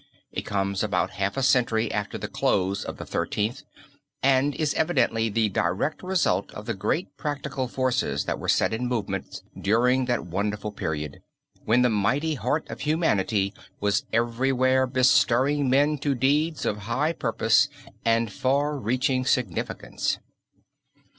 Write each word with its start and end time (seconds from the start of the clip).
It 0.31 0.47
comes 0.47 0.81
about 0.81 1.11
a 1.11 1.13
half 1.13 1.39
century 1.43 1.91
after 1.93 2.17
the 2.17 2.27
close 2.27 2.83
of 2.83 2.97
the 2.97 3.05
Thirteenth, 3.05 3.61
and 4.23 4.55
is 4.55 4.73
evidently 4.73 5.29
the 5.29 5.47
direct 5.49 6.01
result 6.01 6.51
of 6.55 6.65
the 6.65 6.73
great 6.73 7.15
practical 7.17 7.67
forces 7.67 8.25
that 8.25 8.39
were 8.39 8.49
set 8.49 8.73
in 8.73 8.87
movement 8.87 9.43
during 9.55 10.05
that 10.05 10.25
wonderful 10.25 10.71
period, 10.71 11.21
when 11.65 11.83
the 11.83 11.89
mighty 11.91 12.33
heart 12.33 12.67
of 12.71 12.79
humanity 12.79 13.53
was 13.79 14.05
everywhere 14.11 14.87
bestirring 14.87 15.69
men 15.69 15.99
to 15.99 16.15
deeds 16.15 16.65
of 16.65 16.77
high 16.89 17.13
purpose 17.13 17.69
and 18.03 18.33
far 18.33 18.79
reaching 18.79 19.23
significance. 19.23 20.17